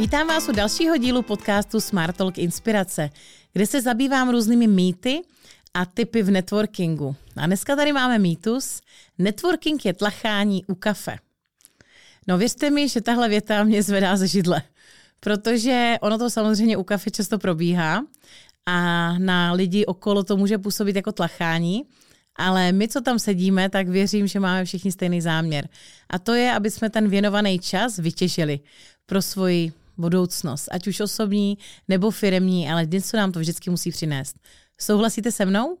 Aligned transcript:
Vítám 0.00 0.26
vás 0.26 0.48
u 0.48 0.52
dalšího 0.52 0.96
dílu 0.96 1.22
podcastu 1.22 1.80
Smart 1.80 2.16
Talk 2.16 2.38
Inspirace, 2.38 3.10
kde 3.52 3.66
se 3.66 3.82
zabývám 3.82 4.30
různými 4.30 4.66
mýty 4.66 5.22
a 5.74 5.86
typy 5.86 6.22
v 6.22 6.30
networkingu. 6.30 7.16
A 7.36 7.46
dneska 7.46 7.76
tady 7.76 7.92
máme 7.92 8.18
mýtus. 8.18 8.80
Networking 9.18 9.84
je 9.84 9.94
tlachání 9.94 10.64
u 10.64 10.74
kafe. 10.74 11.16
No 12.28 12.38
věřte 12.38 12.70
mi, 12.70 12.88
že 12.88 13.00
tahle 13.00 13.28
věta 13.28 13.64
mě 13.64 13.82
zvedá 13.82 14.16
ze 14.16 14.26
židle, 14.26 14.62
protože 15.20 15.96
ono 16.00 16.18
to 16.18 16.30
samozřejmě 16.30 16.76
u 16.76 16.82
kafe 16.84 17.10
často 17.10 17.38
probíhá 17.38 18.06
a 18.66 19.12
na 19.18 19.52
lidi 19.52 19.86
okolo 19.86 20.24
to 20.24 20.36
může 20.36 20.58
působit 20.58 20.96
jako 20.96 21.12
tlachání, 21.12 21.82
ale 22.36 22.72
my, 22.72 22.88
co 22.88 23.00
tam 23.00 23.18
sedíme, 23.18 23.70
tak 23.70 23.88
věřím, 23.88 24.26
že 24.26 24.40
máme 24.40 24.64
všichni 24.64 24.92
stejný 24.92 25.20
záměr. 25.20 25.68
A 26.10 26.18
to 26.18 26.34
je, 26.34 26.52
aby 26.52 26.70
jsme 26.70 26.90
ten 26.90 27.08
věnovaný 27.08 27.58
čas 27.58 27.98
vytěžili 27.98 28.60
pro 29.06 29.22
svoji 29.22 29.72
budoucnost, 30.00 30.68
ať 30.70 30.86
už 30.86 31.00
osobní 31.00 31.58
nebo 31.88 32.10
firemní, 32.10 32.70
ale 32.70 32.86
něco 32.86 33.16
nám 33.16 33.32
to 33.32 33.40
vždycky 33.40 33.70
musí 33.70 33.90
přinést. 33.90 34.36
Souhlasíte 34.78 35.32
se 35.32 35.44
mnou? 35.44 35.78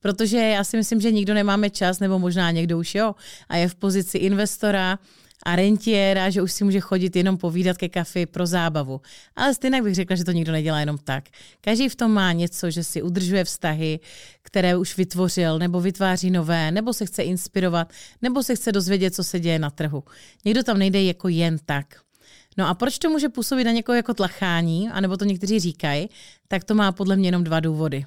Protože 0.00 0.36
já 0.38 0.64
si 0.64 0.76
myslím, 0.76 1.00
že 1.00 1.12
nikdo 1.12 1.34
nemáme 1.34 1.70
čas, 1.70 2.00
nebo 2.00 2.18
možná 2.18 2.50
někdo 2.50 2.78
už 2.78 2.94
jo, 2.94 3.14
a 3.48 3.56
je 3.56 3.68
v 3.68 3.74
pozici 3.74 4.18
investora 4.18 4.98
a 5.42 5.56
rentiéra, 5.56 6.30
že 6.30 6.42
už 6.42 6.52
si 6.52 6.64
může 6.64 6.80
chodit 6.80 7.16
jenom 7.16 7.38
povídat 7.38 7.76
ke 7.76 7.88
kafi 7.88 8.26
pro 8.26 8.46
zábavu. 8.46 9.00
Ale 9.36 9.54
stejně 9.54 9.82
bych 9.82 9.94
řekla, 9.94 10.16
že 10.16 10.24
to 10.24 10.32
nikdo 10.32 10.52
nedělá 10.52 10.80
jenom 10.80 10.98
tak. 10.98 11.24
Každý 11.60 11.88
v 11.88 11.96
tom 11.96 12.12
má 12.12 12.32
něco, 12.32 12.70
že 12.70 12.84
si 12.84 13.02
udržuje 13.02 13.44
vztahy, 13.44 14.00
které 14.42 14.76
už 14.76 14.96
vytvořil, 14.96 15.58
nebo 15.58 15.80
vytváří 15.80 16.30
nové, 16.30 16.70
nebo 16.70 16.92
se 16.92 17.06
chce 17.06 17.22
inspirovat, 17.22 17.92
nebo 18.22 18.42
se 18.42 18.56
chce 18.56 18.72
dozvědět, 18.72 19.14
co 19.14 19.24
se 19.24 19.40
děje 19.40 19.58
na 19.58 19.70
trhu. 19.70 20.04
Někdo 20.44 20.62
tam 20.62 20.78
nejde 20.78 21.02
jako 21.02 21.28
jen 21.28 21.58
tak. 21.64 21.86
No 22.56 22.68
a 22.68 22.74
proč 22.74 22.98
to 22.98 23.10
může 23.10 23.28
působit 23.28 23.64
na 23.64 23.72
někoho 23.72 23.96
jako 23.96 24.14
tlachání, 24.14 24.88
anebo 24.88 25.16
to 25.16 25.24
někteří 25.24 25.60
říkají, 25.60 26.08
tak 26.48 26.64
to 26.64 26.74
má 26.74 26.92
podle 26.92 27.16
mě 27.16 27.28
jenom 27.28 27.44
dva 27.44 27.60
důvody. 27.60 28.06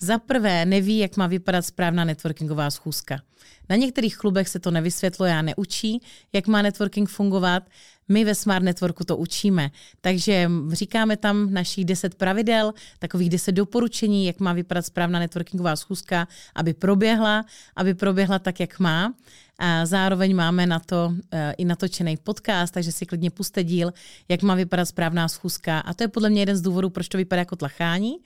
Za 0.00 0.18
prvé 0.18 0.64
neví, 0.64 0.98
jak 0.98 1.16
má 1.16 1.26
vypadat 1.26 1.62
správná 1.62 2.04
networkingová 2.04 2.70
schůzka. 2.70 3.20
Na 3.68 3.76
některých 3.76 4.16
klubech 4.16 4.48
se 4.48 4.58
to 4.58 4.70
nevysvětluje 4.70 5.34
a 5.34 5.42
neučí, 5.42 6.02
jak 6.32 6.46
má 6.46 6.62
networking 6.62 7.08
fungovat. 7.08 7.62
My 8.08 8.24
ve 8.24 8.34
Smart 8.34 8.64
Networku 8.64 9.04
to 9.04 9.16
učíme. 9.16 9.70
Takže 10.00 10.50
říkáme 10.72 11.16
tam 11.16 11.54
našich 11.54 11.84
10 11.84 12.14
pravidel, 12.14 12.72
takových 12.98 13.30
10 13.30 13.52
doporučení, 13.52 14.26
jak 14.26 14.40
má 14.40 14.52
vypadat 14.52 14.86
správná 14.86 15.18
networkingová 15.18 15.76
schůzka, 15.76 16.28
aby 16.54 16.74
proběhla, 16.74 17.44
aby 17.76 17.94
proběhla 17.94 18.38
tak, 18.38 18.60
jak 18.60 18.78
má. 18.78 19.14
A 19.62 19.86
zároveň 19.86 20.36
máme 20.36 20.66
na 20.66 20.80
to 20.80 21.06
uh, 21.06 21.18
i 21.58 21.64
natočený 21.64 22.16
podcast, 22.16 22.74
takže 22.74 22.92
si 22.92 23.06
klidně 23.06 23.30
puste 23.30 23.64
díl, 23.64 23.92
jak 24.28 24.42
má 24.42 24.54
vypadat 24.54 24.84
správná 24.84 25.28
schůzka. 25.28 25.78
A 25.78 25.94
to 25.94 26.04
je 26.04 26.08
podle 26.08 26.30
mě 26.30 26.42
jeden 26.42 26.56
z 26.56 26.60
důvodů, 26.60 26.90
proč 26.90 27.08
to 27.08 27.18
vypadá 27.18 27.40
jako 27.40 27.56
tlachání. 27.56 28.16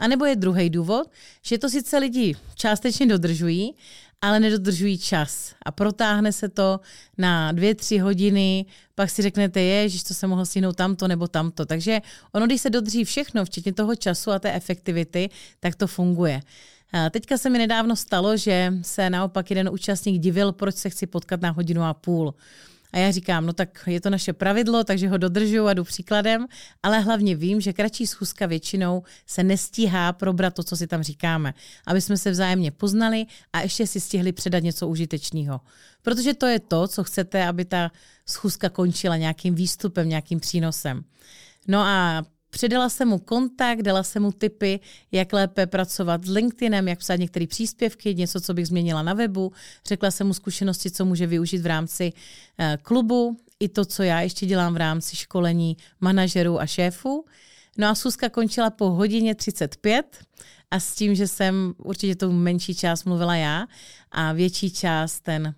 A 0.00 0.08
nebo 0.08 0.24
je 0.24 0.36
druhý 0.36 0.70
důvod, 0.70 1.10
že 1.42 1.58
to 1.58 1.68
sice 1.68 1.98
lidi 1.98 2.36
částečně 2.54 3.06
dodržují, 3.06 3.74
ale 4.20 4.40
nedodržují 4.40 4.98
čas. 4.98 5.54
A 5.62 5.72
protáhne 5.72 6.32
se 6.32 6.48
to 6.48 6.80
na 7.18 7.52
dvě, 7.52 7.74
tři 7.74 7.98
hodiny, 7.98 8.66
pak 8.94 9.10
si 9.10 9.22
řeknete, 9.22 9.60
je, 9.60 9.88
že 9.88 10.04
to 10.04 10.14
se 10.14 10.26
mohlo 10.26 10.46
stihnout 10.46 10.76
tamto 10.76 11.08
nebo 11.08 11.28
tamto. 11.28 11.66
Takže 11.66 12.00
ono, 12.32 12.46
když 12.46 12.60
se 12.60 12.70
dodrží 12.70 13.04
všechno, 13.04 13.44
včetně 13.44 13.72
toho 13.72 13.96
času 13.96 14.30
a 14.30 14.38
té 14.38 14.52
efektivity, 14.52 15.30
tak 15.60 15.74
to 15.74 15.86
funguje. 15.86 16.40
Teďka 17.10 17.38
se 17.38 17.50
mi 17.50 17.58
nedávno 17.58 17.96
stalo, 17.96 18.36
že 18.36 18.72
se 18.82 19.10
naopak 19.10 19.50
jeden 19.50 19.68
účastník 19.72 20.22
divil, 20.22 20.52
proč 20.52 20.74
se 20.74 20.90
chci 20.90 21.06
potkat 21.06 21.40
na 21.40 21.50
hodinu 21.50 21.82
a 21.82 21.94
půl. 21.94 22.34
A 22.92 22.98
já 22.98 23.10
říkám, 23.10 23.46
no 23.46 23.52
tak 23.52 23.84
je 23.86 24.00
to 24.00 24.10
naše 24.10 24.32
pravidlo, 24.32 24.84
takže 24.84 25.08
ho 25.08 25.18
dodržuju 25.18 25.66
a 25.66 25.74
jdu 25.74 25.84
příkladem, 25.84 26.46
ale 26.82 27.00
hlavně 27.00 27.36
vím, 27.36 27.60
že 27.60 27.72
kratší 27.72 28.06
schůzka 28.06 28.46
většinou 28.46 29.02
se 29.26 29.42
nestíhá 29.42 30.12
probrat 30.12 30.54
to, 30.54 30.62
co 30.62 30.76
si 30.76 30.86
tam 30.86 31.02
říkáme, 31.02 31.54
aby 31.86 32.00
jsme 32.00 32.16
se 32.16 32.30
vzájemně 32.30 32.70
poznali 32.70 33.26
a 33.52 33.60
ještě 33.60 33.86
si 33.86 34.00
stihli 34.00 34.32
předat 34.32 34.62
něco 34.62 34.88
užitečného. 34.88 35.60
Protože 36.02 36.34
to 36.34 36.46
je 36.46 36.60
to, 36.60 36.88
co 36.88 37.04
chcete, 37.04 37.46
aby 37.46 37.64
ta 37.64 37.90
schůzka 38.26 38.68
končila 38.68 39.16
nějakým 39.16 39.54
výstupem, 39.54 40.08
nějakým 40.08 40.40
přínosem. 40.40 41.04
No 41.68 41.80
a 41.80 42.24
Předala 42.54 42.88
jsem 42.88 43.08
mu 43.08 43.18
kontakt, 43.18 43.82
dala 43.82 44.02
jsem 44.02 44.22
mu 44.22 44.32
tipy, 44.32 44.80
jak 45.12 45.32
lépe 45.32 45.66
pracovat 45.66 46.24
s 46.24 46.28
LinkedInem, 46.28 46.88
jak 46.88 46.98
psát 46.98 47.16
některé 47.16 47.46
příspěvky, 47.46 48.14
něco, 48.14 48.40
co 48.40 48.54
bych 48.54 48.66
změnila 48.66 49.02
na 49.02 49.14
webu. 49.14 49.52
Řekla 49.86 50.10
jsem 50.10 50.26
mu 50.26 50.34
zkušenosti, 50.34 50.90
co 50.90 51.04
může 51.04 51.26
využít 51.26 51.58
v 51.58 51.66
rámci 51.66 52.12
uh, 52.12 52.66
klubu, 52.82 53.36
i 53.60 53.68
to, 53.68 53.84
co 53.84 54.02
já 54.02 54.20
ještě 54.20 54.46
dělám 54.46 54.74
v 54.74 54.76
rámci 54.76 55.16
školení 55.16 55.76
manažerů 56.00 56.60
a 56.60 56.66
šéfů. 56.66 57.24
No 57.78 57.88
a 57.88 57.94
Suska 57.94 58.28
končila 58.28 58.70
po 58.70 58.90
hodině 58.90 59.34
35 59.34 60.18
a 60.70 60.80
s 60.80 60.94
tím, 60.94 61.14
že 61.14 61.28
jsem 61.28 61.74
určitě 61.78 62.16
tu 62.16 62.32
menší 62.32 62.74
část 62.74 63.04
mluvila 63.04 63.36
já 63.36 63.66
a 64.12 64.32
větší 64.32 64.70
část 64.70 65.20
ten 65.20 65.54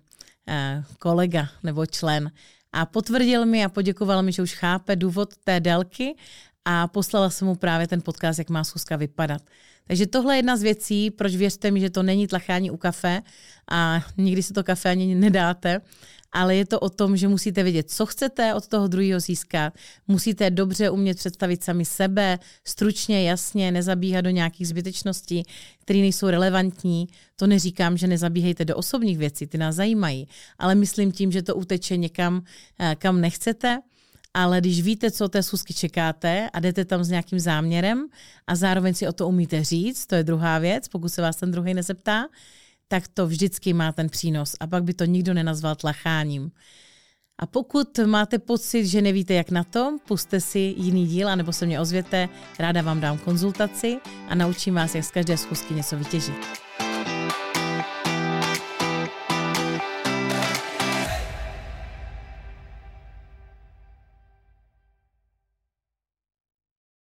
uh, 0.47 0.83
kolega 0.99 1.49
nebo 1.63 1.85
člen. 1.85 2.31
A 2.73 2.85
potvrdil 2.85 3.45
mi 3.45 3.65
a 3.65 3.69
poděkoval 3.69 4.23
mi, 4.23 4.31
že 4.31 4.41
už 4.41 4.53
chápe 4.53 4.95
důvod 4.95 5.37
té 5.43 5.59
délky 5.59 6.15
a 6.69 6.87
poslala 6.87 7.29
jsem 7.29 7.47
mu 7.47 7.55
právě 7.55 7.87
ten 7.87 8.01
podcast, 8.01 8.39
jak 8.39 8.49
má 8.49 8.63
schůzka 8.63 8.95
vypadat. 8.95 9.41
Takže 9.87 10.07
tohle 10.07 10.35
je 10.35 10.37
jedna 10.37 10.57
z 10.57 10.61
věcí, 10.61 11.11
proč 11.11 11.35
věřte 11.35 11.71
mi, 11.71 11.79
že 11.79 11.89
to 11.89 12.03
není 12.03 12.27
tlachání 12.27 12.71
u 12.71 12.77
kafe 12.77 13.21
a 13.71 14.05
nikdy 14.17 14.43
si 14.43 14.53
to 14.53 14.63
kafe 14.63 14.89
ani 14.89 15.15
nedáte, 15.15 15.81
ale 16.31 16.55
je 16.55 16.65
to 16.65 16.79
o 16.79 16.89
tom, 16.89 17.17
že 17.17 17.27
musíte 17.27 17.63
vědět, 17.63 17.91
co 17.91 18.05
chcete 18.05 18.53
od 18.53 18.67
toho 18.67 18.87
druhého 18.87 19.19
získat. 19.19 19.73
Musíte 20.07 20.49
dobře 20.49 20.89
umět 20.89 21.17
představit 21.17 21.63
sami 21.63 21.85
sebe, 21.85 22.39
stručně, 22.63 23.29
jasně, 23.29 23.71
nezabíhat 23.71 24.23
do 24.23 24.29
nějakých 24.29 24.67
zbytečností, 24.67 25.43
které 25.81 25.99
nejsou 25.99 26.27
relevantní. 26.27 27.07
To 27.35 27.47
neříkám, 27.47 27.97
že 27.97 28.07
nezabíhejte 28.07 28.65
do 28.65 28.75
osobních 28.75 29.17
věcí, 29.17 29.47
ty 29.47 29.57
nás 29.57 29.75
zajímají, 29.75 30.27
ale 30.59 30.75
myslím 30.75 31.11
tím, 31.11 31.31
že 31.31 31.41
to 31.41 31.55
uteče 31.55 31.97
někam, 31.97 32.43
eh, 32.79 32.95
kam 32.99 33.21
nechcete 33.21 33.79
ale 34.37 34.61
když 34.61 34.81
víte, 34.81 35.11
co 35.11 35.29
té 35.29 35.43
schůzky 35.43 35.73
čekáte 35.73 36.49
a 36.53 36.59
jdete 36.59 36.85
tam 36.85 37.03
s 37.03 37.09
nějakým 37.09 37.39
záměrem 37.39 38.07
a 38.47 38.55
zároveň 38.55 38.93
si 38.93 39.07
o 39.07 39.13
to 39.13 39.27
umíte 39.27 39.63
říct, 39.63 40.05
to 40.05 40.15
je 40.15 40.23
druhá 40.23 40.59
věc, 40.59 40.87
pokud 40.87 41.09
se 41.09 41.21
vás 41.21 41.35
ten 41.35 41.51
druhý 41.51 41.73
nezeptá, 41.73 42.27
tak 42.87 43.07
to 43.07 43.27
vždycky 43.27 43.73
má 43.73 43.91
ten 43.91 44.09
přínos 44.09 44.55
a 44.59 44.67
pak 44.67 44.83
by 44.83 44.93
to 44.93 45.05
nikdo 45.05 45.33
nenazval 45.33 45.75
tlacháním. 45.75 46.51
A 47.39 47.45
pokud 47.45 47.99
máte 48.05 48.39
pocit, 48.39 48.87
že 48.87 49.01
nevíte, 49.01 49.33
jak 49.33 49.51
na 49.51 49.63
to, 49.63 49.97
puste 50.07 50.41
si 50.41 50.59
jiný 50.77 51.07
díl, 51.07 51.29
anebo 51.29 51.53
se 51.53 51.65
mě 51.65 51.79
ozvěte, 51.79 52.29
ráda 52.59 52.81
vám 52.81 53.01
dám 53.01 53.17
konzultaci 53.17 53.97
a 54.29 54.35
naučím 54.35 54.73
vás, 54.75 54.95
jak 54.95 55.03
z 55.03 55.11
každé 55.11 55.37
schůzky 55.37 55.73
něco 55.73 55.97
vytěžit. 55.97 56.66